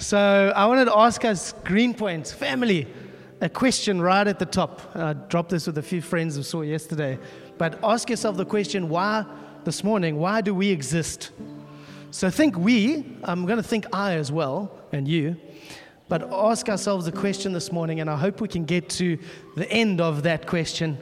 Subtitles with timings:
[0.00, 2.86] So I wanted to ask us, Green Point family,
[3.42, 4.96] a question right at the top.
[4.96, 7.18] I dropped this with a few friends I saw yesterday.
[7.58, 9.26] But ask yourself the question why,
[9.64, 11.32] this morning, why do we exist?
[12.12, 15.36] So think we, I'm going to think I as well, and you.
[16.08, 19.18] But ask ourselves a question this morning, and I hope we can get to
[19.54, 20.96] the end of that question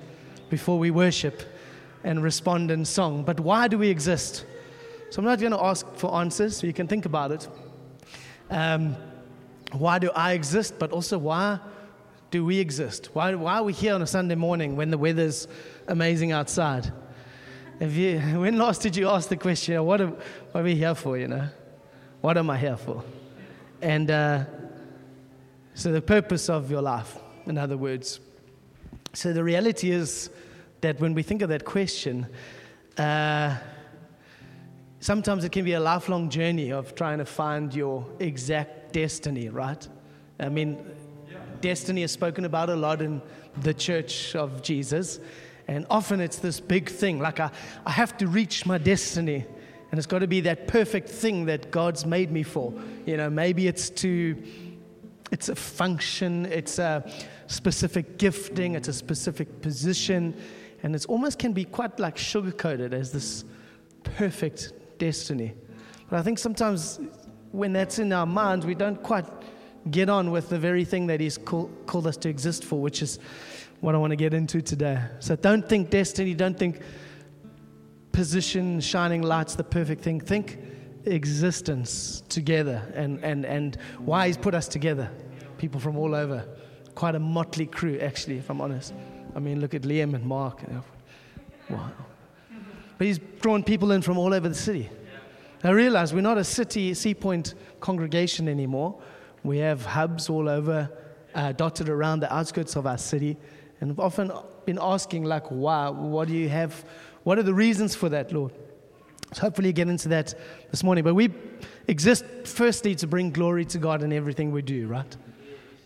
[0.50, 1.42] before we worship
[2.02, 3.22] and respond in song.
[3.22, 4.44] But why do we exist?
[5.10, 7.48] So I'm not going to ask for answers, you can think about it.
[8.50, 8.96] Um,
[9.72, 10.74] why do I exist?
[10.78, 11.60] But also, why
[12.30, 13.10] do we exist?
[13.12, 15.48] Why, why are we here on a Sunday morning when the weather's
[15.86, 16.92] amazing outside?
[17.80, 21.16] You, when last did you ask the question, what are, what are we here for,
[21.16, 21.48] you know?
[22.20, 23.04] What am I here for?
[23.80, 24.44] And uh,
[25.74, 28.20] so the purpose of your life, in other words.
[29.14, 30.30] So the reality is
[30.80, 32.26] that when we think of that question,
[32.96, 33.56] uh,
[35.00, 39.86] sometimes it can be a lifelong journey of trying to find your exact destiny, right?
[40.40, 40.78] I mean,
[41.60, 43.20] destiny is spoken about a lot in
[43.62, 45.20] the church of Jesus.
[45.66, 47.50] And often it's this big thing, like I,
[47.84, 49.44] I have to reach my destiny.
[49.90, 52.72] And it's got to be that perfect thing that God's made me for.
[53.06, 54.42] You know, maybe it's to,
[55.30, 57.10] it's a function, it's a
[57.46, 60.34] specific gifting, it's a specific position.
[60.82, 63.44] And it almost can be quite like sugar coated as this
[64.02, 65.54] perfect destiny.
[66.10, 67.00] But I think sometimes
[67.52, 69.26] when that's in our minds, we don't quite
[69.90, 73.02] get on with the very thing that He's call, called us to exist for, which
[73.02, 73.18] is
[73.80, 75.02] what I want to get into today.
[75.20, 76.80] So don't think destiny, don't think
[78.12, 80.20] position, shining lights, the perfect thing.
[80.20, 80.58] Think
[81.04, 85.10] existence together and, and, and why He's put us together.
[85.56, 86.46] People from all over.
[86.94, 88.92] Quite a motley crew, actually, if I'm honest.
[89.34, 90.62] I mean, look at Liam and Mark.
[91.70, 91.92] Wow.
[92.98, 94.90] But He's drawn people in from all over the city.
[95.64, 99.00] I realize we're not a city, Sea Point congregation anymore.
[99.42, 100.90] We have hubs all over,
[101.34, 103.36] uh, dotted around the outskirts of our city.
[103.80, 104.30] And I've often
[104.66, 105.88] been asking, like, why?
[105.88, 106.84] What do you have?
[107.24, 108.52] What are the reasons for that, Lord?
[109.32, 110.34] So hopefully you get into that
[110.70, 111.04] this morning.
[111.04, 111.30] But we
[111.86, 115.16] exist firstly to bring glory to God in everything we do, right?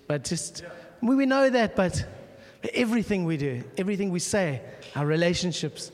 [0.06, 0.64] But just,
[1.00, 2.04] we know that, but
[2.74, 4.60] everything we do, everything we say,
[4.94, 5.90] our relationships,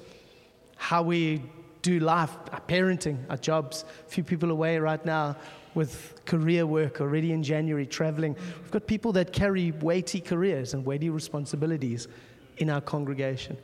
[0.78, 1.42] how we
[1.82, 3.84] do life, our parenting, our jobs.
[4.06, 5.36] A few people away right now
[5.74, 8.34] with career work already in January, traveling.
[8.62, 12.08] We've got people that carry weighty careers and weighty responsibilities
[12.56, 13.58] in our congregation.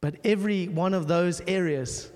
[0.00, 2.12] But every one of those areas,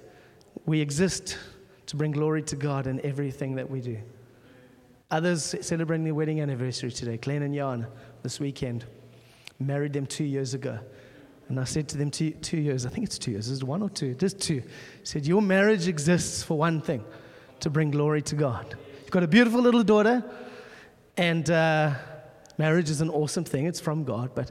[0.67, 1.39] we exist
[1.87, 3.99] to bring glory to God in everything that we do.
[5.11, 7.87] Others celebrating their wedding anniversary today, Glenn and Jan,
[8.23, 8.85] this weekend.
[9.61, 10.81] Married them two years ago.
[11.49, 13.65] And I said to them, two, two years, I think it's two years, is it
[13.65, 14.15] one or two?
[14.15, 14.63] Just two.
[14.67, 17.05] I said, Your marriage exists for one thing
[17.61, 18.77] to bring glory to God.
[19.03, 20.25] You've got a beautiful little daughter,
[21.17, 21.95] and uh,
[22.59, 23.67] marriage is an awesome thing.
[23.67, 24.33] It's from God.
[24.35, 24.51] But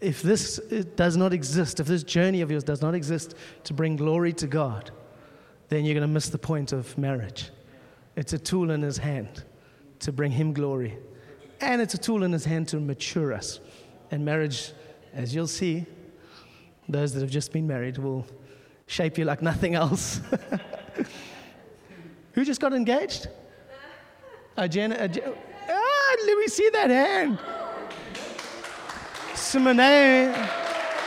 [0.00, 0.58] if this
[0.96, 3.34] does not exist, if this journey of yours does not exist
[3.64, 4.90] to bring glory to God,
[5.68, 7.50] then you're going to miss the point of marriage.
[8.16, 9.44] It's a tool in His hand
[10.00, 10.98] to bring Him glory,
[11.60, 13.60] and it's a tool in His hand to mature us.
[14.10, 14.72] And marriage,
[15.12, 15.86] as you'll see,
[16.88, 18.26] those that have just been married will
[18.86, 20.20] shape you like nothing else.
[22.32, 23.28] Who just got engaged?
[24.56, 25.08] Uh, Jen, uh,
[25.68, 27.38] ah, let me see that hand.
[29.34, 30.34] Simone,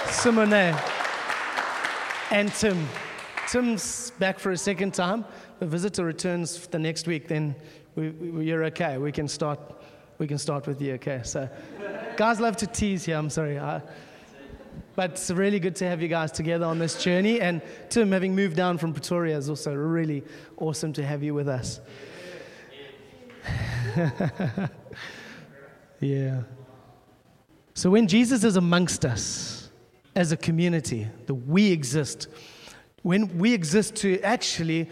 [0.07, 0.75] Simone,
[2.31, 2.87] and Tim.
[3.47, 5.25] Tim's back for a second time.
[5.59, 7.27] The visitor returns the next week.
[7.27, 7.55] Then
[7.95, 8.97] we, we, you're okay.
[8.97, 9.59] We can start.
[10.17, 10.95] We can start with you.
[10.95, 11.21] Okay.
[11.23, 11.49] So,
[12.17, 13.17] guys love to tease here.
[13.17, 13.57] I'm sorry.
[13.57, 13.81] I,
[14.97, 17.39] but it's really good to have you guys together on this journey.
[17.39, 20.23] And Tim, having moved down from Pretoria, is also really
[20.57, 21.79] awesome to have you with us.
[25.99, 26.41] yeah.
[27.75, 29.69] So when Jesus is amongst us
[30.15, 32.27] as a community, that we exist,
[33.03, 34.89] when we exist to actually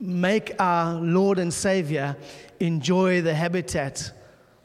[0.00, 2.16] make our Lord and Savior
[2.58, 4.10] enjoy the habitat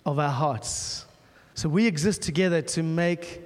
[0.03, 1.05] of our hearts.
[1.53, 3.42] So we exist together to make,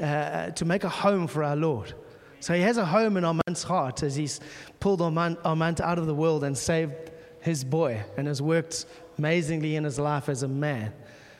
[0.00, 1.94] uh, to make a home for our Lord.
[2.40, 4.40] So he has a home in Armand's heart as he's
[4.80, 6.94] pulled Armand, Armand out of the world and saved
[7.40, 8.86] his boy and has worked
[9.18, 10.92] amazingly in his life as a man.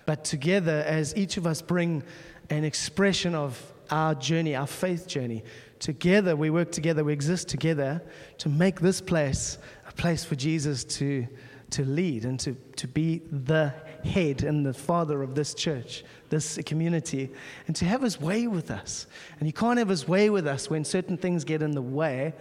[0.07, 2.03] But together, as each of us bring
[2.51, 5.45] an expression of our journey, our faith journey,
[5.79, 8.03] together we work together, we exist together
[8.39, 11.27] to make this place a place for Jesus to,
[11.71, 13.73] to lead and to, to be the
[14.05, 17.31] head and the father of this church, this community,
[17.67, 19.07] and to have his way with us.
[19.39, 22.35] And you can't have his way with us when certain things get in the way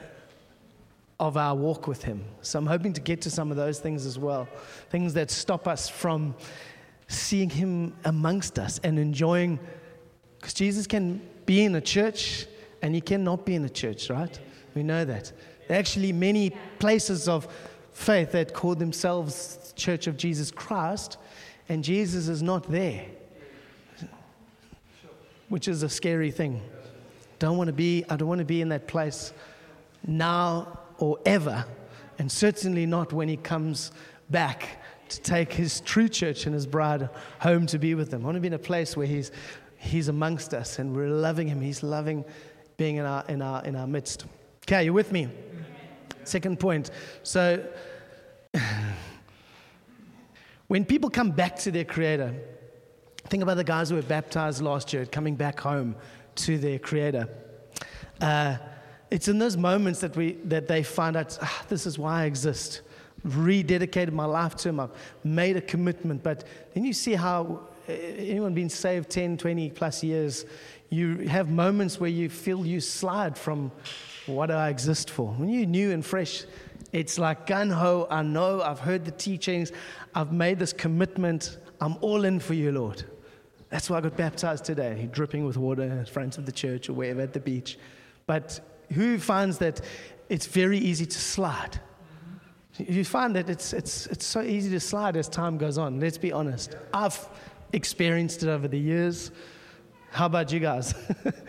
[1.19, 2.23] of our walk with Him.
[2.41, 4.47] So I'm hoping to get to some of those things as well.
[4.89, 6.35] Things that stop us from
[7.07, 9.59] seeing Him amongst us and enjoying,
[10.37, 12.45] because Jesus can be in a church
[12.81, 14.39] and He cannot be in a church, right?
[14.75, 15.31] We know that.
[15.67, 17.47] There are actually many places of
[17.91, 21.17] faith that call themselves Church of Jesus Christ,
[21.67, 23.05] and Jesus is not there,
[25.49, 26.61] which is a scary thing.
[27.39, 29.33] Don't want to be, I don't want to be in that place
[30.05, 31.65] now or ever,
[32.19, 33.91] and certainly not when he comes
[34.29, 37.09] back to take his true church and his bride
[37.39, 38.23] home to be with them.
[38.23, 39.31] I want to be in a place where he's,
[39.77, 41.61] he's amongst us and we're loving him.
[41.61, 42.25] He's loving
[42.75, 44.25] being in our, in our, in our midst.
[44.65, 45.29] Okay, you with me?
[46.23, 46.91] Second point.
[47.23, 47.65] So,
[50.67, 52.35] when people come back to their Creator,
[53.27, 55.95] think about the guys who were baptized last year coming back home
[56.35, 57.27] to their Creator.
[58.21, 58.57] Uh,
[59.11, 62.25] it's in those moments that, we, that they find out, ah, this is why I
[62.25, 62.81] exist.
[63.25, 64.79] rededicated my life to Him.
[64.79, 64.91] I've
[65.23, 66.23] made a commitment.
[66.23, 70.45] But then you see how uh, anyone been saved 10, 20 plus years,
[70.89, 73.71] you have moments where you feel you slide from
[74.25, 75.33] what do I exist for?
[75.33, 76.43] When you're new and fresh,
[76.91, 78.07] it's like gun ho.
[78.09, 79.71] I know, I've heard the teachings,
[80.15, 81.57] I've made this commitment.
[81.79, 83.03] I'm all in for you, Lord.
[83.69, 86.93] That's why I got baptized today, dripping with water in front of the church or
[86.93, 87.77] wherever at the beach.
[88.25, 88.59] But
[88.93, 89.81] who finds that
[90.29, 91.79] it's very easy to slide?
[92.77, 95.99] You find that it's, it's, it's so easy to slide as time goes on.
[95.99, 96.75] Let's be honest.
[96.93, 97.27] I've
[97.73, 99.31] experienced it over the years.
[100.11, 100.93] How about you guys?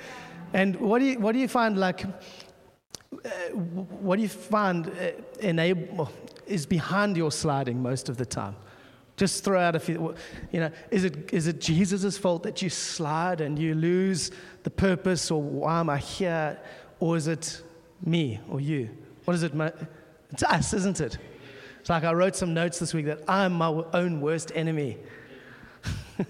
[0.52, 5.10] and what do you, what do you find like, uh, what do you find uh,
[5.40, 6.10] enable,
[6.46, 8.56] is behind your sliding most of the time?
[9.18, 10.14] Just throw out a few.
[10.52, 14.30] You know, is it, is it Jesus' fault that you slide and you lose
[14.62, 16.58] the purpose or why am I here?
[17.00, 17.60] Or is it
[18.06, 18.88] me or you?
[19.24, 19.52] What is it?
[20.30, 21.18] It's us, isn't it?
[21.80, 24.98] It's like I wrote some notes this week that I'm my own worst enemy.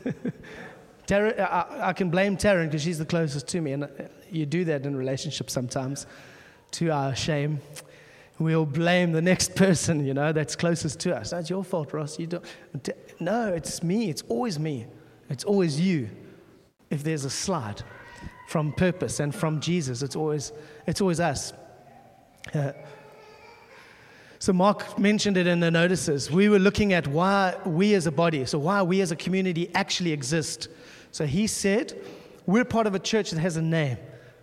[1.11, 3.89] I, I, can blame Taryn because she's the closest to me, and uh,
[4.31, 6.07] you do that in relationships sometimes
[6.73, 7.61] to our shame.
[8.39, 11.31] We'll blame the next person, you know, that's closest to us.
[11.31, 12.19] That's your fault, Ross.
[12.19, 12.45] You don't.
[13.19, 14.11] No, it's me.
[14.11, 14.87] It's always me.
[15.29, 16.09] It's always you.
[16.91, 17.83] If there's a slide
[18.49, 20.03] from purpose and from Jesus.
[20.03, 20.53] It's always,
[20.87, 21.53] it's always us.
[22.55, 22.73] Uh,
[24.39, 26.31] so, Mark mentioned it in the notices.
[26.31, 29.71] We were looking at why we as a body, so why we as a community
[29.75, 30.69] actually exist.
[31.11, 32.01] So, he said,
[32.47, 33.99] We're part of a church that has a name.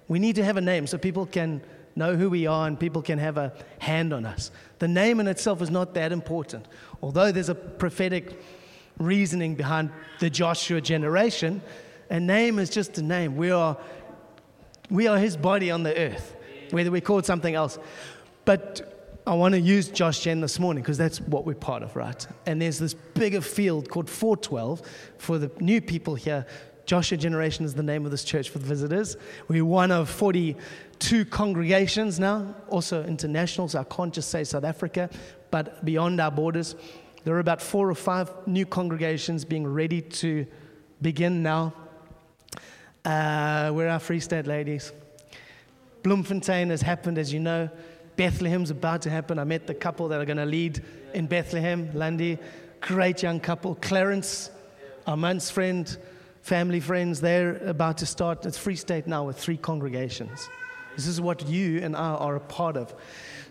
[0.07, 1.62] We need to have a name so people can
[1.95, 4.51] know who we are and people can have a hand on us.
[4.80, 6.68] The name in itself is not that important.
[7.01, 8.42] Although there's a prophetic
[8.97, 11.62] reasoning behind the Joshua generation,
[12.09, 13.38] a name is just a name.
[13.38, 13.77] We are,
[14.89, 16.36] we are his body on the earth,
[16.71, 17.80] whether we call it something else.
[18.44, 21.95] But I want to use Josh Gen this morning because that's what we're part of,
[21.95, 22.27] right?
[22.45, 24.81] And there's this bigger field called 412
[25.18, 26.45] for the new people here.
[26.86, 29.18] Joshua Generation is the name of this church for the visitors.
[29.47, 30.09] We're one of
[31.00, 35.09] 42 congregations now, also international, so I can't just say South Africa,
[35.51, 36.75] but beyond our borders.
[37.24, 40.47] There are about four or five new congregations being ready to
[41.01, 41.74] begin now
[43.06, 44.92] uh, we're our Free State ladies.
[46.01, 47.69] Bloemfontein has happened, as you know.
[48.15, 49.38] Bethlehem's about to happen.
[49.38, 50.83] I met the couple that are going to lead
[51.13, 52.39] in Bethlehem, Landy.
[52.81, 53.75] Great young couple.
[53.75, 54.50] Clarence,
[55.06, 55.97] our man's friend,
[56.42, 58.44] family friends, they're about to start.
[58.45, 60.49] It's Free State now with three congregations.
[60.95, 62.94] This is what you and I are a part of.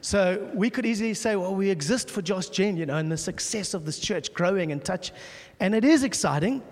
[0.01, 3.17] So we could easily say, well, we exist for Josh Gen, you know, and the
[3.17, 5.13] success of this church growing and touch.
[5.61, 6.63] And it is exciting.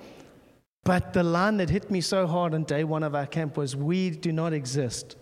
[0.84, 3.76] But the line that hit me so hard on day one of our camp was
[3.76, 5.16] we do not exist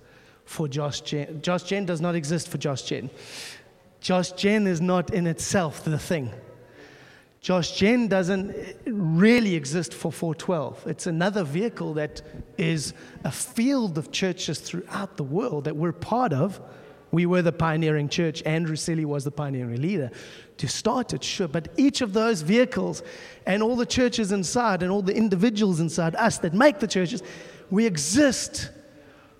[0.44, 1.42] for Josh Gen.
[1.42, 3.10] Josh Gen does not exist for Josh Gen.
[4.00, 6.32] Josh Gen is not in itself the thing.
[7.40, 8.54] Josh Gen doesn't
[8.84, 10.86] really exist for 412.
[10.86, 12.20] It's another vehicle that
[12.58, 12.92] is
[13.24, 16.60] a field of churches throughout the world that we're part of.
[17.12, 18.42] We were the pioneering church.
[18.44, 20.10] Andrew Selley was the pioneering leader
[20.58, 21.48] to start it, sure.
[21.48, 23.02] But each of those vehicles
[23.46, 27.22] and all the churches inside and all the individuals inside us that make the churches,
[27.70, 28.70] we exist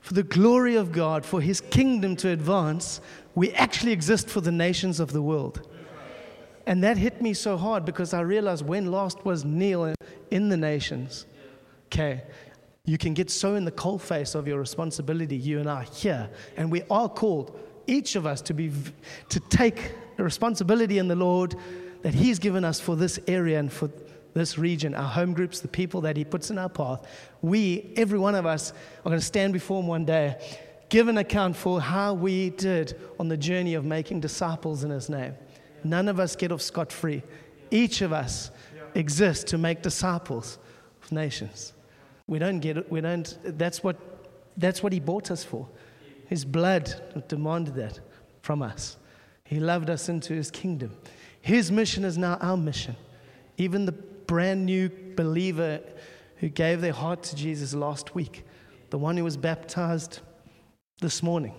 [0.00, 3.02] for the glory of God, for His kingdom to advance.
[3.34, 5.68] We actually exist for the nations of the world.
[6.70, 9.92] And that hit me so hard because I realized when last was Neil
[10.30, 11.26] in the nations,
[11.86, 12.22] okay,
[12.84, 16.30] you can get so in the cold face of your responsibility, you and I here,
[16.56, 17.58] and we are called,
[17.88, 18.70] each of us, to be
[19.30, 21.56] to take responsibility in the Lord
[22.02, 23.90] that He's given us for this area and for
[24.34, 27.04] this region, our home groups, the people that He puts in our path.
[27.42, 28.70] We, every one of us,
[29.04, 30.36] are going to stand before Him one day
[30.88, 35.08] give an account for how we did on the journey of making disciples in His
[35.08, 35.34] name.
[35.84, 37.22] None of us get off scot free.
[37.70, 38.50] Each of us
[38.94, 40.58] exists to make disciples
[41.02, 41.72] of nations.
[42.26, 42.90] We don't get it.
[42.90, 43.38] We don't.
[43.44, 43.96] That's what.
[44.56, 45.68] That's what He bought us for.
[46.26, 46.92] His blood
[47.28, 48.00] demanded that
[48.42, 48.96] from us.
[49.44, 50.96] He loved us into His kingdom.
[51.40, 52.96] His mission is now our mission.
[53.56, 55.80] Even the brand new believer
[56.36, 58.44] who gave their heart to Jesus last week,
[58.90, 60.20] the one who was baptized
[61.00, 61.54] this morning,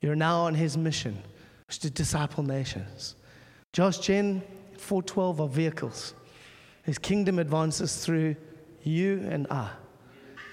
[0.00, 1.14] you're now on his mission,
[1.66, 3.14] which is to disciple nations.
[3.72, 4.42] Josh Gen
[4.76, 6.12] 412 are vehicles.
[6.82, 8.36] His kingdom advances through
[8.82, 9.70] you and I,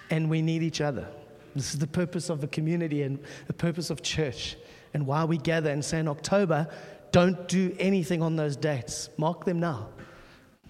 [0.09, 1.05] and we need each other.
[1.53, 4.55] This is the purpose of the community and the purpose of church,
[4.93, 6.69] and why we gather and say in October,
[7.11, 9.09] don't do anything on those dates.
[9.17, 9.89] Mark them now.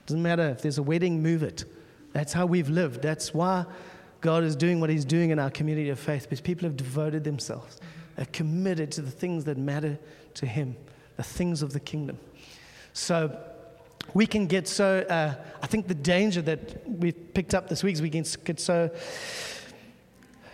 [0.08, 1.66] Doesn't matter if there's a wedding, move it.
[2.14, 3.04] That's how we've lived.
[3.04, 3.66] That's why
[4.22, 7.24] God is doing what He's doing in our community of faith because people have devoted
[7.24, 7.80] themselves,
[8.18, 10.00] are committed to the things that matter
[10.34, 10.76] to Him,
[11.16, 12.18] the things of the kingdom.
[12.94, 13.38] So
[14.14, 17.94] we can get so, uh, I think the danger that we've picked up this week
[17.94, 18.90] is we can get so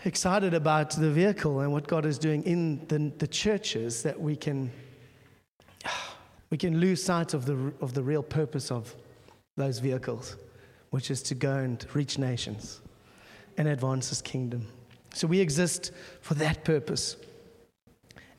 [0.03, 4.35] excited about the vehicle and what God is doing in the, the churches that we
[4.35, 4.71] can,
[6.49, 8.95] we can lose sight of the, of the real purpose of
[9.57, 10.35] those vehicles,
[10.91, 12.81] which is to go and reach nations
[13.57, 14.67] and advance His kingdom.
[15.13, 17.15] So we exist for that purpose.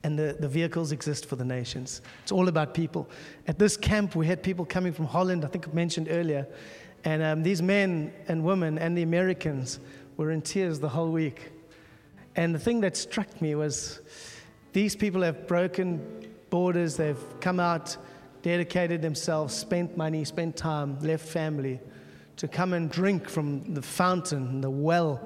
[0.07, 2.01] And the, the vehicles exist for the nations.
[2.23, 3.09] It's all about people.
[3.49, 6.47] At this camp, we had people coming from Holland, I think I mentioned earlier.
[7.03, 9.81] And um, these men and women and the Americans
[10.17, 11.51] were in tears the whole week.
[12.37, 14.01] And the thing that struck me was
[14.73, 16.01] these people have broken
[16.51, 17.97] borders, they've come out,
[18.43, 21.81] dedicated themselves, spent money, spent time, left family
[22.37, 25.21] to come and drink from the fountain, the well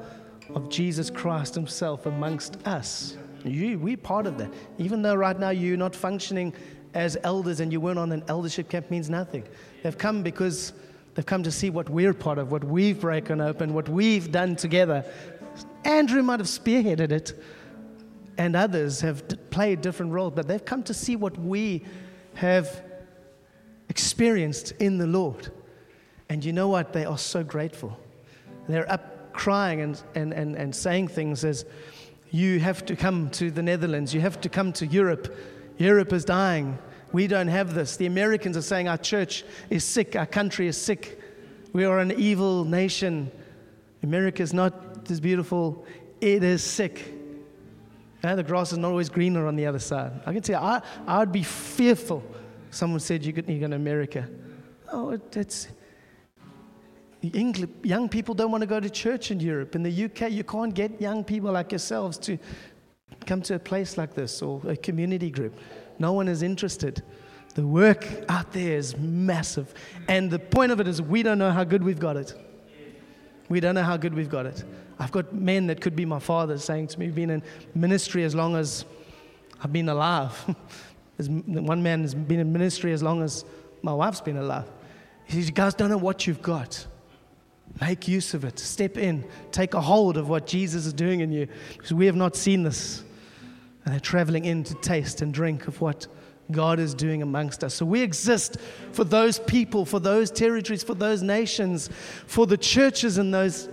[0.54, 3.18] of Jesus Christ Himself amongst us.
[3.44, 4.52] You, we're part of that.
[4.78, 6.52] Even though right now you're not functioning
[6.94, 9.44] as elders and you weren't on an eldership camp means nothing.
[9.82, 10.72] They've come because
[11.14, 14.56] they've come to see what we're part of, what we've broken open, what we've done
[14.56, 15.04] together.
[15.84, 17.42] Andrew might have spearheaded it,
[18.36, 21.84] and others have played different roles, but they've come to see what we
[22.34, 22.82] have
[23.88, 25.50] experienced in the Lord.
[26.28, 26.92] And you know what?
[26.92, 27.98] They are so grateful.
[28.68, 31.64] They're up crying and, and, and, and saying things as,
[32.30, 34.14] You have to come to the Netherlands.
[34.14, 35.36] You have to come to Europe.
[35.78, 36.78] Europe is dying.
[37.12, 37.96] We don't have this.
[37.96, 40.14] The Americans are saying our church is sick.
[40.14, 41.20] Our country is sick.
[41.72, 43.30] We are an evil nation.
[44.02, 45.84] America is not as beautiful.
[46.20, 47.14] It is sick.
[48.22, 50.12] Yeah, the grass is not always greener on the other side.
[50.26, 52.22] I can tell you, I, I would be fearful.
[52.70, 54.28] Someone said You're going to America.
[54.92, 55.68] Oh, it, it's
[57.22, 59.74] young people don't want to go to church in Europe.
[59.74, 62.38] In the UK, you can't get young people like yourselves to
[63.26, 65.54] come to a place like this or a community group.
[65.98, 67.02] No one is interested.
[67.54, 69.74] The work out there is massive.
[70.08, 72.34] And the point of it is, we don't know how good we've got it.
[73.48, 74.64] We don't know how good we've got it.
[74.98, 77.42] I've got men that could be my father saying to me, You've been in
[77.74, 78.84] ministry as long as
[79.62, 80.32] I've been alive.
[81.26, 83.44] One man has been in ministry as long as
[83.82, 84.70] my wife's been alive.
[85.24, 86.86] He says, You guys don't know what you've got.
[87.78, 88.58] Make use of it.
[88.58, 89.24] Step in.
[89.52, 92.62] Take a hold of what Jesus is doing in you because we have not seen
[92.62, 93.02] this.
[93.84, 96.06] And they're traveling in to taste and drink of what
[96.50, 97.74] God is doing amongst us.
[97.74, 98.58] So we exist
[98.92, 101.88] for those people, for those territories, for those nations,
[102.26, 103.68] for the churches in those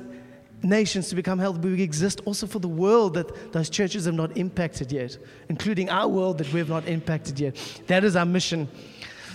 [0.63, 1.59] nations to become healthy.
[1.59, 5.17] But we exist also for the world that those churches have not impacted yet,
[5.49, 7.55] including our world that we have not impacted yet.
[7.87, 8.69] That is our mission.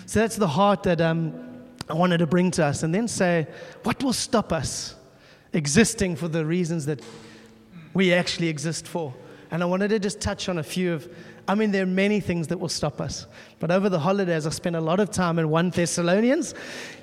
[0.07, 1.01] So that's the heart that.
[1.01, 1.52] Um,
[1.93, 3.47] I wanted to bring to us and then say,
[3.83, 4.95] what will stop us
[5.53, 7.03] existing for the reasons that
[7.93, 9.13] we actually exist for?
[9.51, 11.07] And I wanted to just touch on a few of,
[11.47, 13.27] I mean, there are many things that will stop us.
[13.61, 16.55] But over the holidays, I spent a lot of time in 1 Thessalonians.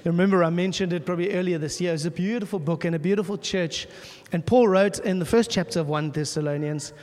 [0.03, 1.93] You remember I mentioned it probably earlier this year.
[1.93, 3.88] It's a beautiful book and a beautiful church.
[4.31, 6.93] And Paul wrote in the first chapter of 1 Thessalonians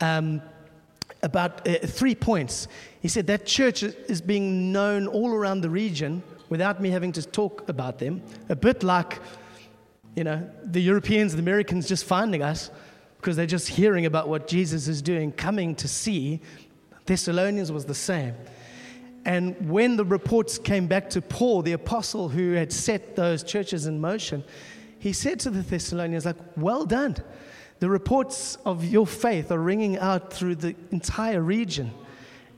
[0.00, 0.42] um,
[1.22, 2.66] about uh, three points.
[3.00, 7.22] He said that church is being known all around the region without me having to
[7.22, 8.22] talk about them.
[8.50, 9.20] A bit like,
[10.14, 12.70] you know, the Europeans, the Americans just finding us
[13.16, 16.40] because they're just hearing about what Jesus is doing, coming to see.
[17.06, 18.34] Thessalonians was the same.
[19.24, 23.86] And when the reports came back to Paul, the apostle who had set those churches
[23.86, 24.42] in motion,
[24.98, 27.16] he said to the Thessalonians, like, well done.
[27.78, 31.92] The reports of your faith are ringing out through the entire region.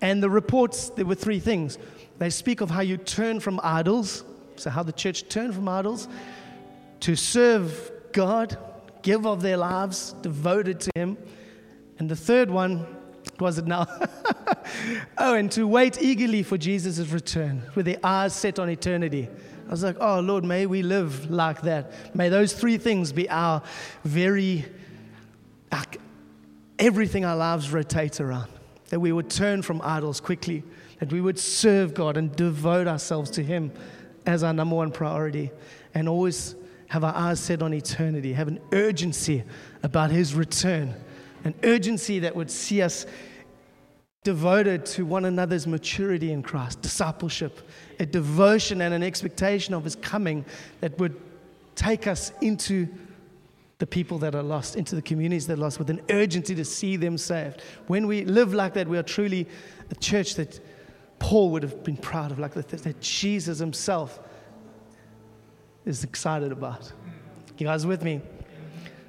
[0.00, 1.78] And the reports, there were three things.
[2.22, 4.22] They speak of how you turn from idols,
[4.54, 6.06] so how the church turned from idols
[7.00, 8.56] to serve God,
[9.02, 11.18] give of their lives devoted to Him,
[11.98, 12.86] And the third one,
[13.40, 13.88] was it now?
[15.18, 19.28] oh, and to wait eagerly for Jesus' return with their eyes set on eternity.
[19.66, 22.14] I was like, oh, Lord, may we live like that.
[22.14, 23.64] May those three things be our
[24.04, 24.64] very,
[26.78, 28.52] everything our lives rotate around.
[28.90, 30.62] That we would turn from idols quickly,
[31.02, 33.72] that we would serve God and devote ourselves to Him
[34.24, 35.50] as our number one priority,
[35.94, 36.54] and always
[36.90, 39.42] have our eyes set on eternity, have an urgency
[39.82, 40.94] about His return,
[41.42, 43.04] an urgency that would see us
[44.22, 47.68] devoted to one another's maturity in Christ, discipleship,
[47.98, 50.44] a devotion and an expectation of His coming
[50.82, 51.20] that would
[51.74, 52.86] take us into
[53.80, 56.64] the people that are lost, into the communities that are lost, with an urgency to
[56.64, 57.60] see them saved.
[57.88, 59.48] When we live like that, we are truly
[59.90, 60.60] a church that
[61.22, 64.18] Paul would have been proud of, like that, Jesus Himself
[65.86, 66.92] is excited about.
[67.56, 68.20] You guys with me?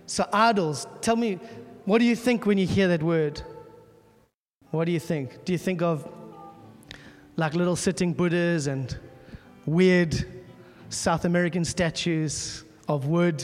[0.06, 1.40] So, idols, tell me,
[1.86, 3.42] what do you think when you hear that word?
[4.70, 5.44] What do you think?
[5.44, 6.08] Do you think of
[7.36, 8.96] like little sitting Buddhas and
[9.66, 10.24] weird
[10.90, 13.44] South American statues of wood,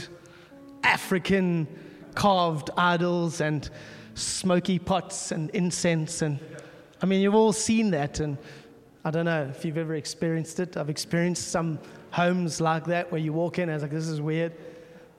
[0.84, 1.68] African
[2.14, 3.68] carved idols, and
[4.14, 6.22] smoky pots and incense?
[6.22, 6.40] And
[7.02, 8.20] I mean, you've all seen that.
[8.20, 8.38] And
[9.06, 10.76] I don't know if you've ever experienced it.
[10.76, 11.80] I've experienced some
[12.12, 14.54] homes like that where you walk in and it's like, this is weird.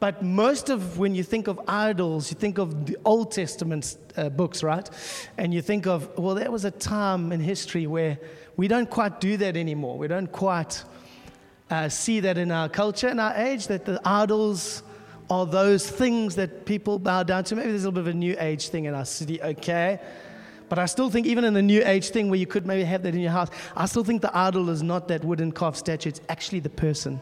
[0.00, 4.28] But most of when you think of idols, you think of the Old Testament uh,
[4.28, 4.88] books, right?
[5.37, 8.18] And you think of, well, there was a time in history where
[8.56, 9.99] we don't quite do that anymore.
[9.99, 10.82] We don't quite
[11.70, 14.82] uh, see that in our culture, in our age, that the idols
[15.30, 17.56] are those things that people bow down to.
[17.56, 20.00] Maybe there's a little bit of a new age thing in our city, okay?
[20.70, 23.02] But I still think, even in the new age thing where you could maybe have
[23.02, 26.08] that in your house, I still think the idol is not that wooden carved statue,
[26.08, 27.20] it's actually the person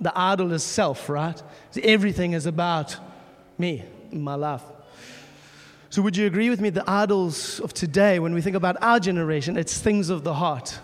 [0.00, 1.40] the idol is self, right?
[1.82, 2.96] Everything is about
[3.58, 4.62] me, my life.
[5.90, 6.70] So, would you agree with me?
[6.70, 10.78] The idols of today, when we think about our generation, it's things of the heart,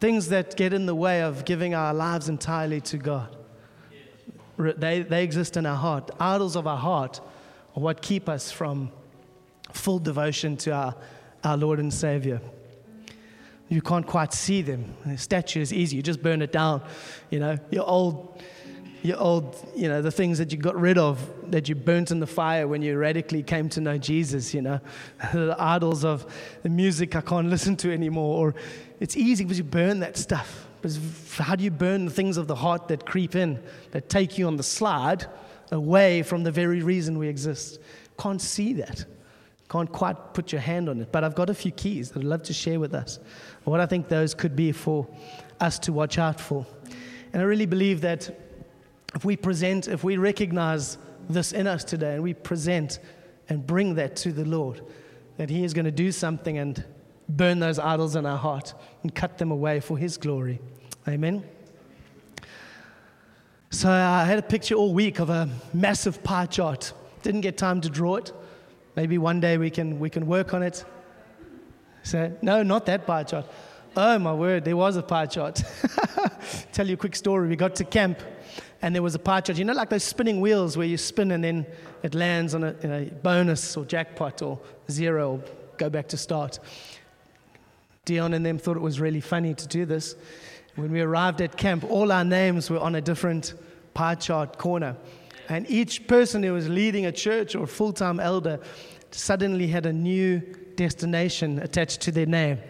[0.00, 3.34] things that get in the way of giving our lives entirely to God.
[4.58, 6.10] They, they exist in our heart.
[6.18, 7.20] Idols of our heart
[7.76, 8.90] are what keep us from
[9.76, 10.94] full devotion to our,
[11.44, 12.40] our Lord and Savior
[13.68, 14.94] you can't quite see them.
[15.04, 15.96] The statue is easy.
[15.96, 16.82] You just burn it down.
[17.30, 18.40] You know, your old,
[19.02, 22.20] your old, you know, the things that you got rid of, that you burnt in
[22.20, 24.80] the fire when you radically came to know Jesus, you know,
[25.32, 28.48] the idols of the music I can't listen to anymore.
[28.48, 28.54] Or
[29.00, 30.68] it's easy because you burn that stuff.
[30.82, 30.96] But
[31.38, 33.60] how do you burn the things of the heart that creep in,
[33.90, 35.26] that take you on the slide
[35.72, 37.80] away from the very reason we exist?
[38.16, 39.06] Can't see that.
[39.68, 41.10] Can't quite put your hand on it.
[41.10, 43.18] But I've got a few keys that I'd love to share with us
[43.64, 45.08] what I think those could be for
[45.60, 46.64] us to watch out for.
[47.32, 48.30] And I really believe that
[49.14, 50.98] if we present, if we recognize
[51.28, 53.00] this in us today and we present
[53.48, 54.82] and bring that to the Lord,
[55.36, 56.84] that He is going to do something and
[57.28, 60.60] burn those idols in our heart and cut them away for His glory.
[61.08, 61.44] Amen.
[63.70, 66.92] So I had a picture all week of a massive pie chart.
[67.22, 68.32] Didn't get time to draw it.
[68.96, 70.84] Maybe one day we can, we can work on it.
[72.02, 73.46] So, no, not that pie chart.
[73.94, 75.62] Oh, my word, there was a pie chart.
[76.72, 77.48] Tell you a quick story.
[77.48, 78.20] We got to camp
[78.82, 79.58] and there was a pie chart.
[79.58, 81.66] You know, like those spinning wheels where you spin and then
[82.02, 84.58] it lands on a, bonus or jackpot or
[84.90, 85.40] zero or
[85.76, 86.58] go back to start.
[88.04, 90.14] Dion and them thought it was really funny to do this.
[90.76, 93.54] When we arrived at camp, all our names were on a different
[93.94, 94.96] pie chart corner.
[95.48, 98.60] And each person who was leading a church or full time elder
[99.10, 100.40] suddenly had a new
[100.76, 102.58] destination attached to their name.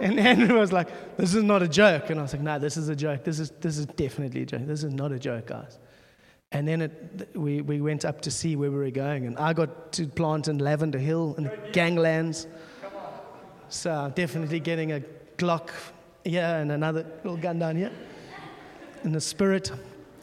[0.00, 2.08] And Andrew was like, This is not a joke.
[2.08, 3.22] And I was like, No, this is a joke.
[3.22, 4.66] This is, this is definitely a joke.
[4.66, 5.78] This is not a joke, guys.
[6.52, 9.26] And then it, we, we went up to see where we were going.
[9.26, 12.46] And I got to plant in Lavender Hill and Ganglands.
[13.68, 15.02] So definitely getting a
[15.36, 15.70] Glock
[16.24, 17.92] here and another little gun down here.
[19.04, 19.70] In the spirit,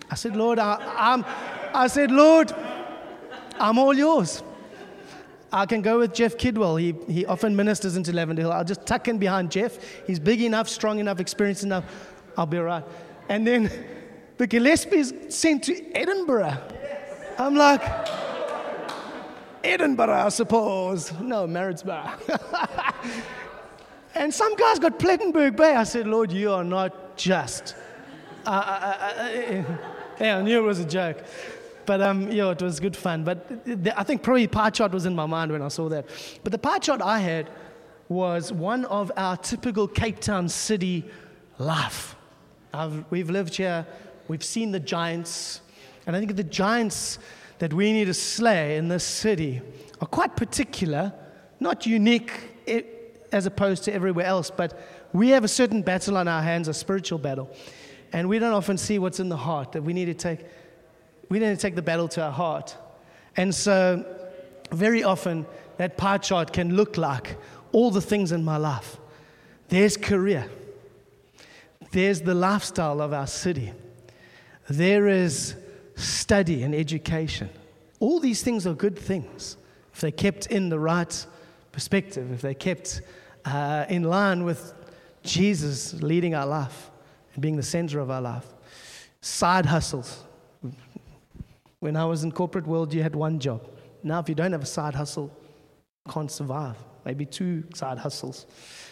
[0.09, 1.25] I said, Lord, I, I'm,
[1.73, 2.53] I said, Lord,
[3.59, 4.43] I'm all yours.
[5.51, 6.79] I can go with Jeff Kidwell.
[6.79, 8.51] He, he often ministers into Lavender Hill.
[8.51, 9.77] I'll just tuck in behind Jeff.
[10.05, 11.85] He's big enough, strong enough, experienced enough.
[12.37, 12.83] I'll be all right.
[13.29, 13.71] And then
[14.37, 16.57] the Gillespie's sent to Edinburgh.
[17.37, 17.81] I'm like,
[19.63, 21.11] Edinburgh, I suppose.
[21.19, 22.07] No, Maritzburg.
[24.15, 25.75] and some guys got Plettenberg Bay.
[25.75, 27.75] I said, Lord, you are not just.
[28.45, 29.63] Uh, uh, uh,
[30.19, 31.23] yeah, I knew it was a joke.
[31.85, 33.23] But um, yeah, it was good fun.
[33.23, 36.05] But the, I think probably pie chart was in my mind when I saw that.
[36.43, 37.49] But the pie chart I had
[38.09, 41.05] was one of our typical Cape Town city
[41.57, 42.15] life.
[42.73, 43.85] I've, we've lived here,
[44.27, 45.61] we've seen the giants,
[46.05, 47.19] and I think the giants
[47.59, 49.61] that we need to slay in this city
[49.99, 51.13] are quite particular,
[51.59, 52.31] not unique
[53.31, 54.79] as opposed to everywhere else, but
[55.13, 57.49] we have a certain battle on our hands, a spiritual battle.
[58.13, 60.39] And we don't often see what's in the heart, that we need to take,
[61.29, 62.75] we need to take the battle to our heart.
[63.35, 64.05] And so,
[64.71, 65.45] very often,
[65.77, 67.37] that pie chart can look like
[67.71, 68.97] all the things in my life.
[69.69, 70.49] There's career,
[71.91, 73.73] there's the lifestyle of our city,
[74.69, 75.55] there is
[75.95, 77.49] study and education.
[77.99, 79.57] All these things are good things
[79.93, 81.25] if they're kept in the right
[81.71, 83.01] perspective, if they're kept
[83.45, 84.73] uh, in line with
[85.23, 86.91] Jesus leading our life
[87.39, 88.45] being the center of our life.
[89.21, 90.23] Side hustles.
[91.79, 93.67] When I was in corporate world, you had one job.
[94.03, 95.31] Now, if you don't have a side hustle,
[96.05, 96.75] you can't survive.
[97.05, 98.45] Maybe two side hustles.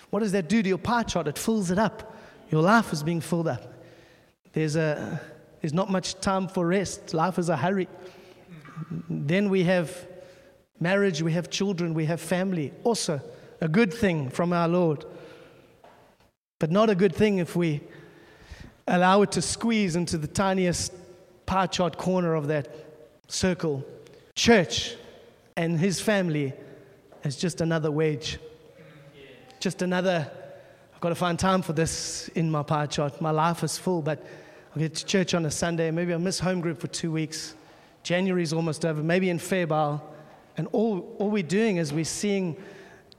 [0.10, 1.28] What does that do to your pie chart?
[1.28, 2.16] It fills it up.
[2.52, 3.74] Your life is being filled up.
[4.54, 5.20] There's, a,
[5.62, 7.14] there's not much time for rest.
[7.14, 7.88] Life is a hurry.
[9.10, 10.08] Then we have
[10.80, 12.72] marriage, we have children, we have family.
[12.84, 13.20] Also,
[13.62, 15.06] a good thing from our Lord.
[16.60, 17.82] But not a good thing if we
[18.88, 20.94] allow it to squeeze into the tiniest
[21.46, 22.68] pie chart corner of that
[23.28, 23.84] circle.
[24.36, 24.96] Church
[25.56, 26.54] and his family
[27.24, 28.38] is just another wedge.
[29.60, 30.30] Just another,
[30.94, 33.20] I've got to find time for this in my pie chart.
[33.22, 34.24] My life is full, but
[34.76, 35.90] I'll get to church on a Sunday.
[35.90, 37.56] Maybe I'll miss home group for two weeks.
[38.04, 39.02] January's almost over.
[39.02, 40.00] Maybe in February.
[40.58, 42.56] And all, all we're doing is we're seeing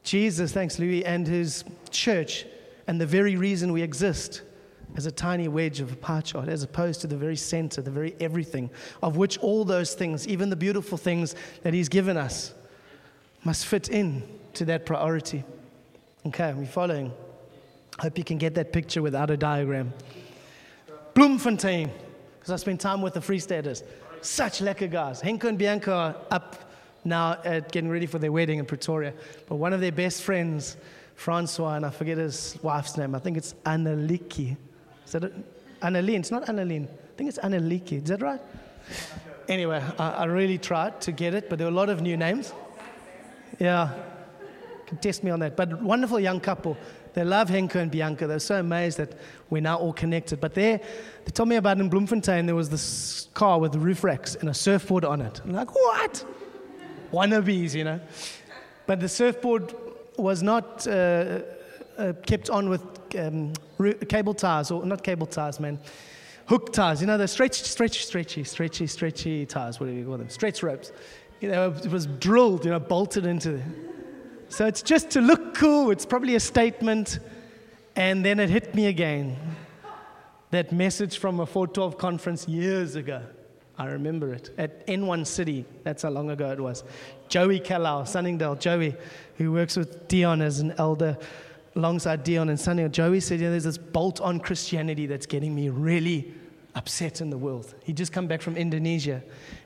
[0.05, 2.47] Jesus, thanks, Louis, and his church,
[2.87, 4.43] and the very reason we exist
[4.97, 7.91] as a tiny wedge of a pie chart, as opposed to the very center, the
[7.91, 8.71] very everything,
[9.03, 12.55] of which all those things, even the beautiful things that he's given us,
[13.45, 14.23] must fit in
[14.55, 15.45] to that priority.
[16.27, 17.13] Okay, we following?
[17.99, 19.93] Hope you can get that picture without a diagram.
[21.15, 21.91] Bloemfontein,
[22.39, 23.83] because I spent time with the Free Staters.
[24.23, 25.21] Such lekker guys.
[25.21, 26.73] Henko and Bianca are up
[27.05, 29.13] now at getting ready for their wedding in Pretoria.
[29.49, 30.77] But one of their best friends,
[31.15, 33.15] Francois, and I forget his wife's name.
[33.15, 34.57] I think it's Annaliki.
[35.07, 35.33] Is that?
[35.83, 36.21] Annalene.
[36.21, 36.85] It's not Annalene.
[36.85, 38.03] I think it's Annaliki.
[38.03, 38.41] Is that right?
[39.49, 42.17] Anyway, I, I really tried to get it, but there were a lot of new
[42.17, 42.53] names.
[43.59, 43.93] Yeah.
[44.87, 45.57] Can test me on that.
[45.57, 46.77] But wonderful young couple.
[47.15, 48.27] They love Henko and Bianca.
[48.27, 49.13] They're so amazed that
[49.49, 50.41] we're now all connected.
[50.41, 50.79] But there,
[51.25, 54.55] they told me about in Bloemfontein, there was this car with roof racks and a
[54.55, 55.41] surfboard on it.
[55.45, 56.25] I'm like, what?
[57.13, 58.01] wannabes, you know.
[58.87, 59.75] But the surfboard
[60.17, 61.41] was not uh,
[61.99, 63.53] uh, kept on with um,
[64.09, 65.79] cable ties, or not cable ties, man,
[66.47, 67.01] hook ties.
[67.01, 70.29] You know, the stretch, stretch, stretchy, stretchy, stretchy ties, what do you call them?
[70.29, 70.93] Stretch ropes.
[71.41, 73.61] You know, it was drilled, you know, bolted into.
[74.49, 75.91] So it's just to look cool.
[75.91, 77.19] It's probably a statement.
[77.95, 79.37] And then it hit me again.
[80.51, 83.23] That message from a 412 conference years ago.
[83.79, 85.67] I remember it at N1 City.
[85.83, 86.85] That's how long ago it was.
[87.29, 88.95] Joey Kalau, Sunningdale, Joey,
[89.37, 91.19] who works with Dion as an elder
[91.77, 92.91] alongside Dion and Sunningdale.
[92.91, 96.35] Joey said, yeah, There's this bolt on Christianity that's getting me really
[96.75, 97.75] upset in the world.
[97.85, 99.23] He'd just come back from Indonesia.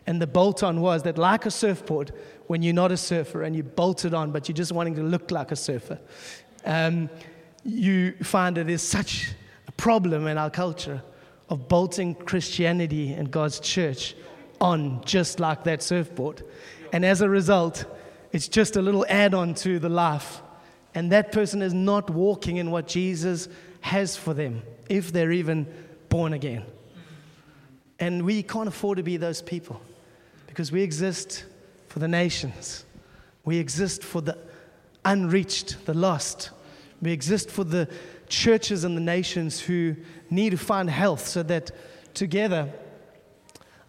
[0.07, 2.13] And the bolt on was that, like a surfboard,
[2.47, 5.03] when you're not a surfer and you bolt it on, but you're just wanting to
[5.03, 5.99] look like a surfer,
[6.65, 7.11] um,
[7.65, 9.33] you find that there's such
[9.67, 11.03] a problem in our culture
[11.49, 14.15] of bolting Christianity and God's church
[14.61, 16.45] on just like that surfboard.
[16.93, 17.85] And as a result,
[18.33, 20.43] it's just a little add on to the life.
[20.95, 23.49] And that person is not walking in what Jesus
[23.81, 25.67] has for them, if they're even
[26.09, 26.65] born again.
[27.99, 29.81] And we can't afford to be those people
[30.47, 31.45] because we exist
[31.89, 32.85] for the nations.
[33.45, 34.37] We exist for the
[35.05, 36.51] unreached, the lost.
[37.01, 37.89] We exist for the
[38.29, 39.97] churches and the nations who
[40.31, 41.71] need to find health so that
[42.15, 42.71] together,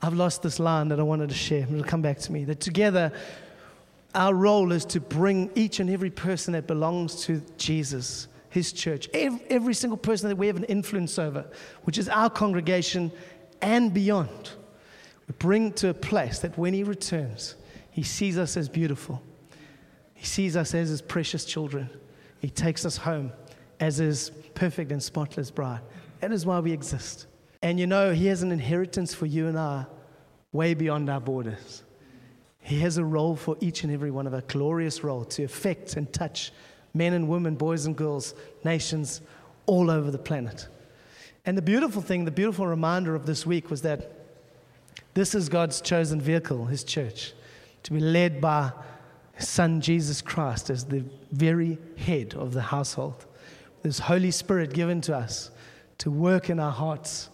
[0.01, 1.63] I've lost this line that I wanted to share.
[1.63, 2.45] It'll come back to me.
[2.45, 3.11] That together,
[4.13, 9.10] our role is to bring each and every person that belongs to Jesus, his church,
[9.13, 11.45] every, every single person that we have an influence over,
[11.84, 13.12] which is our congregation
[13.62, 14.52] and beyond.
[15.28, 17.56] We bring to a place that when he returns,
[17.91, 19.21] he sees us as beautiful.
[20.13, 21.89] He sees us as his precious children.
[22.39, 23.32] He takes us home
[23.80, 25.82] as his perfect and spotless bride.
[26.19, 27.28] That is why we exist.
[27.62, 29.86] And you know, He has an inheritance for you and I
[30.52, 31.84] way beyond our borders.
[32.62, 35.43] He has a role for each and every one of us, a glorious role to
[35.43, 36.52] affect and touch
[36.93, 39.21] men and women, boys and girls, nations
[39.65, 40.67] all over the planet.
[41.45, 44.12] And the beautiful thing, the beautiful reminder of this week was that
[45.13, 47.34] this is God's chosen vehicle, His church,
[47.84, 48.71] to be led by
[49.34, 53.26] His Son Jesus Christ as the very head of the household.
[53.82, 55.50] This Holy Spirit given to us
[55.97, 57.30] to work in our hearts,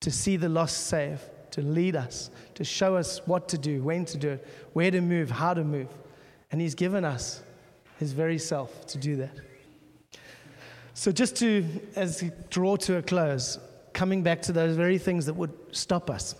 [0.00, 1.22] to see the lost saved,
[1.56, 5.00] to lead us, to show us what to do, when to do it, where to
[5.00, 5.88] move, how to move.
[6.52, 7.42] And He's given us
[7.98, 9.34] His very self to do that.
[10.92, 11.64] So, just to,
[11.94, 13.58] as draw to a close,
[13.94, 16.34] coming back to those very things that would stop us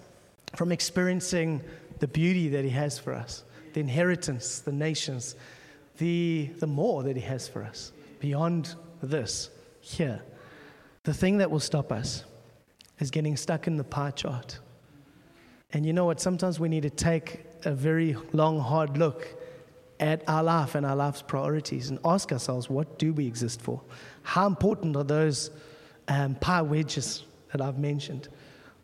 [0.54, 1.62] from experiencing
[1.98, 5.34] the beauty that He has for us, the inheritance, the nations,
[5.96, 9.48] the, the more that He has for us, beyond this,
[9.80, 10.20] here.
[11.04, 12.22] The thing that will stop us
[12.98, 14.58] is getting stuck in the pie chart.
[15.76, 16.22] And you know what?
[16.22, 19.28] Sometimes we need to take a very long, hard look
[20.00, 23.82] at our life and our life's priorities and ask ourselves, what do we exist for?
[24.22, 25.50] How important are those
[26.08, 28.28] um, pie wedges that I've mentioned?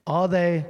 [0.06, 0.66] Are they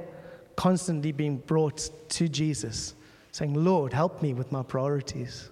[0.55, 2.95] constantly being brought to Jesus,
[3.33, 5.49] saying, Lord, help me with my priorities?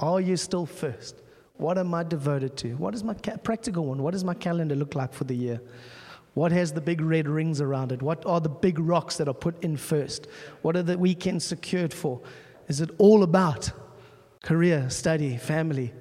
[0.00, 1.22] Are you still first?
[1.54, 2.74] What am I devoted to?
[2.74, 4.02] What is my ca- practical one?
[4.02, 5.62] What does my calendar look like for the year?
[6.34, 8.00] What has the big red rings around it?
[8.00, 10.28] What are the big rocks that are put in first?
[10.62, 12.20] What are the weekends secured for?
[12.68, 13.70] Is it all about
[14.42, 15.92] career, study, family,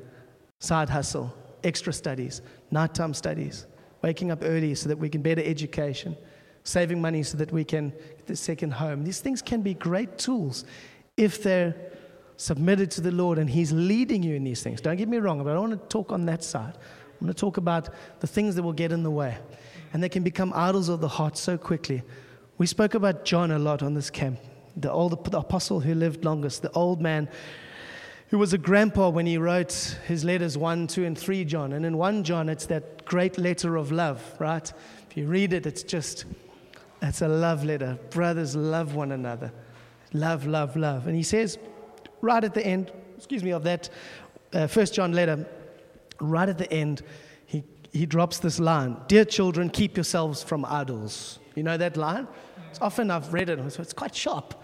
[0.59, 2.41] side hustle, extra studies,
[2.71, 3.65] nighttime studies,
[4.01, 6.15] waking up early so that we can better education,
[6.63, 9.03] saving money so that we can get the second home?
[9.03, 10.63] These things can be great tools
[11.17, 11.75] if they're
[12.37, 14.79] submitted to the Lord and He's leading you in these things.
[14.79, 16.73] Don't get me wrong, but I don't want to talk on that side.
[16.77, 17.89] I want to talk about
[18.21, 19.37] the things that will get in the way.
[19.93, 22.03] And they can become idols of the heart so quickly.
[22.57, 24.39] We spoke about John a lot on this camp,
[24.77, 27.27] the old the apostle who lived longest, the old man
[28.31, 31.73] who was a grandpa when he wrote his letters 1, 2, and 3 John.
[31.73, 34.71] And in 1 John, it's that great letter of love, right?
[35.09, 36.23] If you read it, it's just,
[37.01, 37.99] it's a love letter.
[38.09, 39.51] Brothers love one another.
[40.13, 41.07] Love, love, love.
[41.07, 41.57] And he says,
[42.21, 43.89] right at the end, excuse me, of that
[44.53, 45.45] uh, First John letter,
[46.21, 47.01] right at the end,
[47.91, 51.39] he, drops this line Dear children, keep yourselves from idols.
[51.55, 52.27] You know that line?
[52.69, 54.55] It's often I've read it, so it's quite sharp.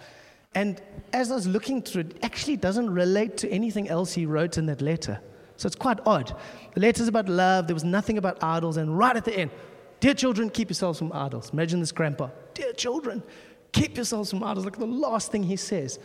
[0.55, 4.25] And as I was looking through it, it actually doesn't relate to anything else he
[4.25, 5.19] wrote in that letter.
[5.57, 6.35] So it's quite odd.
[6.73, 9.51] The letter's about love, there was nothing about idols, and right at the end,
[9.99, 11.49] Dear children, keep yourselves from idols.
[11.51, 12.29] Imagine this grandpa.
[12.53, 13.23] Dear children,
[13.71, 14.65] keep yourselves from idols.
[14.65, 15.97] Like the last thing he says.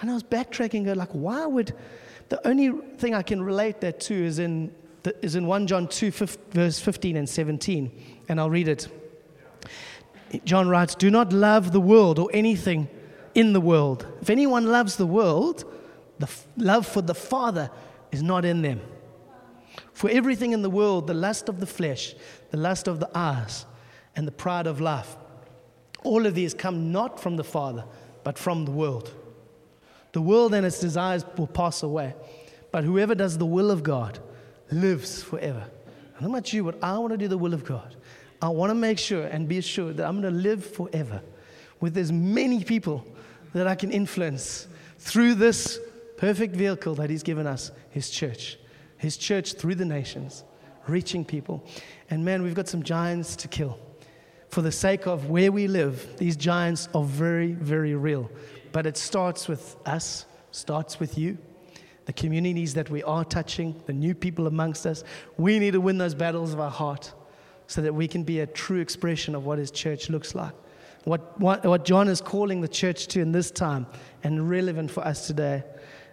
[0.00, 1.72] And I was backtracking, go like, why would
[2.28, 4.74] the only thing I can relate that to is in
[5.22, 7.90] is in 1 John 2, 5, verse 15 and 17.
[8.28, 8.88] And I'll read it.
[10.44, 12.88] John writes, Do not love the world or anything
[13.34, 14.06] in the world.
[14.20, 15.64] If anyone loves the world,
[16.18, 17.70] the f- love for the Father
[18.10, 18.80] is not in them.
[19.92, 22.14] For everything in the world, the lust of the flesh,
[22.50, 23.66] the lust of the eyes,
[24.14, 25.16] and the pride of life,
[26.02, 27.84] all of these come not from the Father,
[28.24, 29.12] but from the world.
[30.12, 32.14] The world and its desires will pass away,
[32.72, 34.18] but whoever does the will of God
[34.70, 35.64] lives forever.
[36.16, 36.64] And how about you?
[36.64, 37.96] What I want to do the will of God.
[38.40, 41.22] I want to make sure and be assured that I'm going to live forever
[41.80, 43.06] with as many people
[43.54, 45.78] that I can influence through this
[46.16, 48.58] perfect vehicle that He's given us, His church.
[48.98, 50.44] His church through the nations,
[50.86, 51.66] reaching people.
[52.10, 53.78] And man, we've got some giants to kill.
[54.48, 58.30] For the sake of where we live, these giants are very, very real.
[58.72, 61.36] But it starts with us, starts with you,
[62.06, 65.04] the communities that we are touching, the new people amongst us.
[65.36, 67.12] We need to win those battles of our heart
[67.66, 70.54] so that we can be a true expression of what His church looks like.
[71.04, 73.86] What, what, what John is calling the church to in this time
[74.24, 75.62] and relevant for us today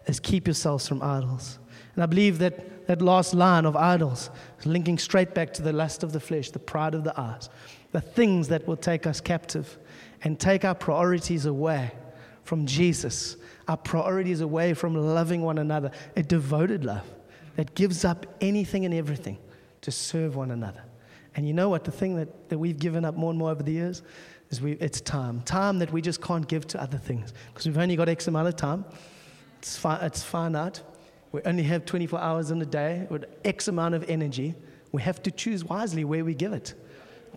[0.08, 1.60] is keep yourselves from idols.
[1.96, 4.30] And I believe that that last line of idols
[4.60, 7.50] is linking straight back to the lust of the flesh, the pride of the eyes,
[7.92, 9.78] the things that will take us captive
[10.24, 11.92] and take our priorities away
[12.44, 17.08] from Jesus, our priorities away from loving one another, a devoted love
[17.56, 19.38] that gives up anything and everything
[19.82, 20.84] to serve one another.
[21.36, 21.84] And you know what?
[21.84, 24.04] The thing that, that we've given up more and more over the years
[24.50, 25.42] is we, it's time.
[25.42, 28.48] Time that we just can't give to other things because we've only got X amount
[28.48, 28.86] of time.
[29.60, 30.82] It's, fi- it's finite.
[31.32, 34.54] We only have 24 hours in a day with X amount of energy.
[34.92, 36.76] We have to choose wisely where we give it.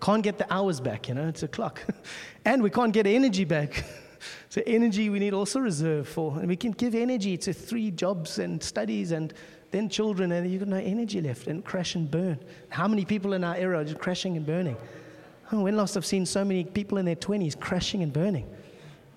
[0.02, 1.80] Can't get the hours back, you know, it's a clock.
[2.44, 3.84] and we can't get energy back.
[4.48, 6.38] So, energy we need also reserve for.
[6.38, 9.34] And we can give energy to three jobs and studies and
[9.70, 12.38] then children, and you've got no energy left and crash and burn.
[12.68, 14.76] How many people in our era are just crashing and burning?
[15.52, 18.48] Oh, when last I've seen so many people in their 20s crashing and burning.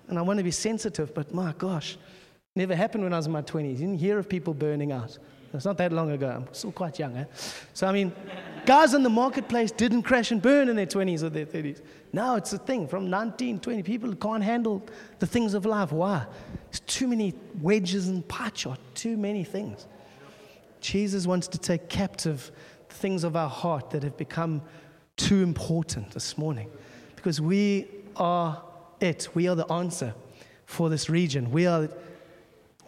[0.08, 1.96] And I want to be sensitive, but my gosh,
[2.56, 3.72] never happened when I was in my 20s.
[3.72, 5.18] You didn't hear of people burning out.
[5.52, 6.28] It's not that long ago.
[6.28, 7.16] I'm still quite young.
[7.16, 7.24] Eh?
[7.74, 8.12] So, I mean,
[8.66, 11.80] guys in the marketplace didn't crash and burn in their 20s or their 30s.
[12.12, 14.82] Now it's a thing from 19, 20 people can't handle
[15.20, 15.92] the things of life.
[15.92, 16.26] Why?
[16.68, 19.86] It's too many wedges and pie chart, too many things.
[20.80, 22.50] Jesus wants to take captive
[22.88, 24.62] the things of our heart that have become
[25.16, 26.68] too important this morning
[27.14, 28.60] because we are
[29.00, 29.28] it.
[29.34, 30.14] We are the answer
[30.66, 31.50] for this region.
[31.50, 31.88] We are,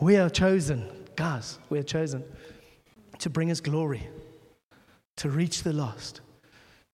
[0.00, 2.24] we are chosen, guys, we are chosen
[3.18, 4.08] to bring His glory,
[5.16, 6.22] to reach the lost,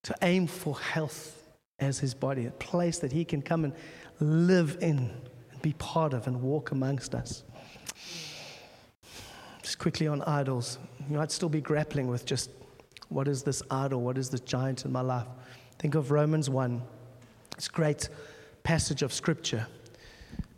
[0.02, 1.37] to aim for health
[1.80, 3.72] as His body, a place that He can come and
[4.20, 5.10] live in
[5.52, 7.44] and be part of and walk amongst us.
[9.62, 12.50] Just quickly on idols, you might still be grappling with just
[13.08, 14.02] what is this idol?
[14.02, 15.26] What is this giant in my life?
[15.78, 16.82] Think of Romans 1.
[17.56, 18.08] It's a great
[18.62, 19.66] passage of scripture.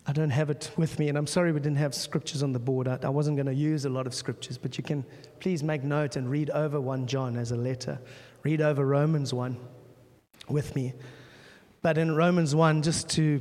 [0.06, 2.58] I don't have it with me, and I'm sorry we didn't have scriptures on the
[2.58, 2.88] board.
[2.88, 5.04] I, I wasn't going to use a lot of scriptures, but you can
[5.38, 8.00] please make note and read over 1 John as a letter.
[8.42, 9.56] Read over Romans 1
[10.50, 10.94] with me.
[11.82, 13.40] But in Romans 1, just to,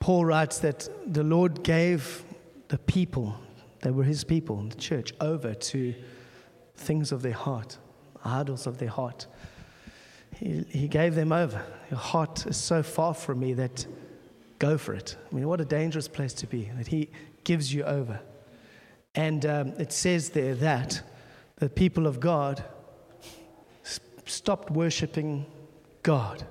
[0.00, 2.22] Paul writes that the Lord gave
[2.68, 3.36] the people,
[3.80, 5.94] they were his people, the church, over to
[6.76, 7.78] things of their heart,
[8.24, 9.26] idols of their heart.
[10.36, 11.64] He, he gave them over.
[11.90, 13.86] Your heart is so far from me that
[14.58, 15.16] go for it.
[15.30, 17.10] I mean, what a dangerous place to be, that He
[17.44, 18.20] gives you over.
[19.14, 21.02] And um, it says there that
[21.56, 22.64] the people of God
[24.24, 25.46] stopped worshiping
[26.02, 26.44] God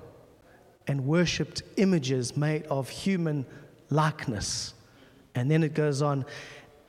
[0.88, 3.46] and worshiped images made of human
[3.90, 4.74] likeness.
[5.36, 6.26] And then it goes on,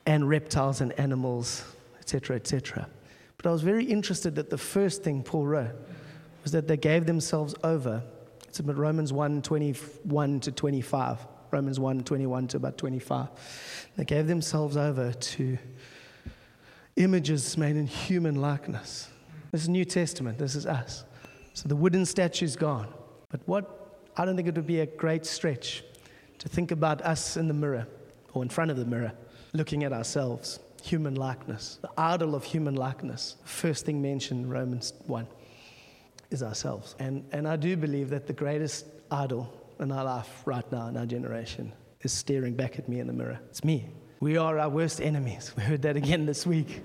[0.05, 1.63] and reptiles and animals,
[1.99, 2.87] etc., etc.
[3.37, 5.75] But I was very interested that the first thing Paul wrote
[6.43, 8.03] was that they gave themselves over.
[8.47, 11.19] It's about Romans 1 21 to 25.
[11.51, 13.27] Romans 1 21 to about 25.
[13.95, 15.57] They gave themselves over to
[16.95, 19.09] images made in human likeness.
[19.53, 20.39] This is New Testament.
[20.39, 21.03] This is us.
[21.53, 22.87] So the wooden statue is gone.
[23.29, 25.83] But what I don't think it would be a great stretch
[26.39, 27.85] to think about us in the mirror
[28.33, 29.11] or in front of the mirror,
[29.53, 33.35] looking at ourselves human likeness, the idol of human likeness.
[33.43, 35.27] First thing mentioned in Romans 1
[36.31, 36.95] is ourselves.
[36.97, 40.97] And, and I do believe that the greatest idol in our life right now, in
[40.97, 43.39] our generation, is staring back at me in the mirror.
[43.51, 43.85] It's me.
[44.19, 45.53] We are our worst enemies.
[45.55, 46.81] We heard that again this week.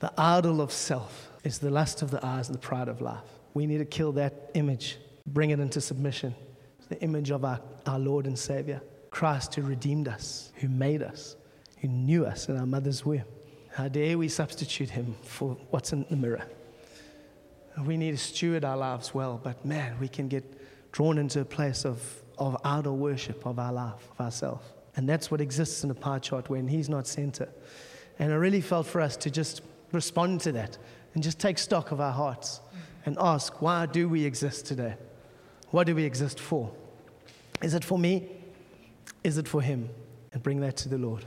[0.00, 3.22] The idol of self is the lust of the eyes and the pride of life.
[3.52, 6.34] We need to kill that image, bring it into submission.
[6.78, 11.02] It's the image of our, our Lord and Savior, Christ who redeemed us, who made
[11.02, 11.36] us,
[11.78, 13.24] who knew us in our mother's womb.
[13.72, 16.44] How dare we substitute him for what's in the mirror?
[17.84, 20.44] We need to steward our lives well, but man, we can get
[20.92, 22.00] drawn into a place of,
[22.38, 24.64] of idol worship of our life, of ourselves.
[24.96, 27.48] And that's what exists in a pie chart when he's not center.
[28.20, 30.78] And I really felt for us to just respond to that
[31.14, 32.60] and just take stock of our hearts
[33.06, 34.94] and ask, why do we exist today?
[35.70, 36.72] What do we exist for?
[37.62, 38.28] Is it for me?
[39.22, 39.88] Is it for him?
[40.32, 41.24] And bring that to the Lord.